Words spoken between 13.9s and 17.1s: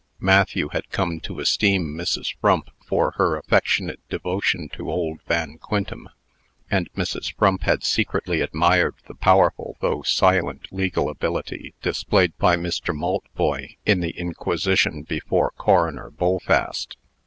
the inquisition before Coroner Bullfast.